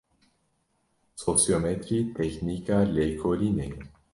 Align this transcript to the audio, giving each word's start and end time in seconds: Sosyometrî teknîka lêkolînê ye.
Sosyometrî 1.21 1.99
teknîka 2.15 2.79
lêkolînê 2.95 3.67
ye. 3.73 3.81